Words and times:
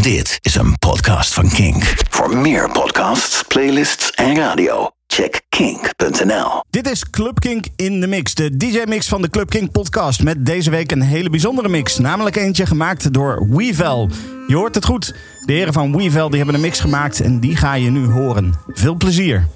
Dit 0.00 0.38
is 0.40 0.54
een 0.54 0.78
podcast 0.78 1.34
van 1.34 1.48
Kink. 1.48 1.94
Voor 2.10 2.36
meer 2.36 2.70
podcasts, 2.70 3.42
playlists 3.48 4.10
en 4.10 4.36
radio, 4.36 4.90
check 5.06 5.40
kink.nl. 5.48 6.62
Dit 6.70 6.90
is 6.90 7.10
Club 7.10 7.40
Kink 7.40 7.64
in 7.76 8.00
de 8.00 8.06
Mix, 8.06 8.34
de 8.34 8.56
DJ-mix 8.56 9.08
van 9.08 9.22
de 9.22 9.30
Club 9.30 9.50
Kink 9.50 9.70
podcast. 9.70 10.22
Met 10.22 10.46
deze 10.46 10.70
week 10.70 10.92
een 10.92 11.00
hele 11.00 11.30
bijzondere 11.30 11.68
mix. 11.68 11.98
Namelijk 11.98 12.36
eentje 12.36 12.66
gemaakt 12.66 13.12
door 13.12 13.46
Wevel. 13.48 14.10
Je 14.46 14.54
hoort 14.54 14.74
het 14.74 14.84
goed. 14.84 15.14
De 15.46 15.52
heren 15.52 15.72
van 15.72 15.96
Wevel 15.96 16.28
die 16.28 16.36
hebben 16.36 16.54
een 16.54 16.60
mix 16.60 16.80
gemaakt 16.80 17.20
en 17.20 17.40
die 17.40 17.56
ga 17.56 17.74
je 17.74 17.90
nu 17.90 18.06
horen. 18.06 18.54
Veel 18.66 18.94
plezier. 18.94 19.48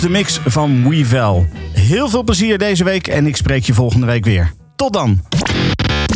De 0.00 0.10
mix 0.10 0.40
van 0.44 0.88
Wevel. 0.88 1.46
Heel 1.72 2.08
veel 2.08 2.22
plezier 2.22 2.58
deze 2.58 2.84
week 2.84 3.08
en 3.08 3.26
ik 3.26 3.36
spreek 3.36 3.64
je 3.64 3.74
volgende 3.74 4.06
week 4.06 4.24
weer. 4.24 4.52
Tot 4.76 4.92
dan. 4.92 5.20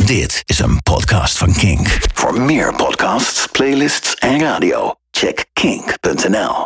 Dit 0.05 0.43
is 0.45 0.59
een 0.59 0.81
podcast 0.83 1.37
van 1.37 1.53
Kink. 1.53 1.97
Voor 2.13 2.41
meer 2.41 2.75
podcasts, 2.75 3.47
playlists 3.51 4.15
en 4.15 4.39
radio, 4.39 4.93
check 5.11 5.45
kink.nl. 5.53 6.55